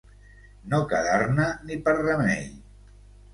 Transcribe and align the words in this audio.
No 0.71 0.79
quedar-ne 0.93 1.45
ni 1.67 1.77
per 1.89 1.95
remei. 2.01 2.49